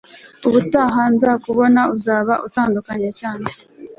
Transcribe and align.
ubutaha 0.47 1.01
nzakubona, 1.15 1.81
uzaba 1.95 2.33
utandukanye 2.47 3.09
cyane 3.19 3.47